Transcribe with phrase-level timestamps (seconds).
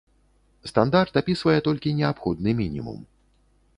[0.69, 2.99] Стандарт апісвае толькі неабходны мінімум.